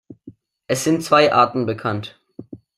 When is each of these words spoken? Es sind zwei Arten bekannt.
Es 0.65 0.83
sind 0.83 1.03
zwei 1.03 1.31
Arten 1.31 1.67
bekannt. 1.67 2.19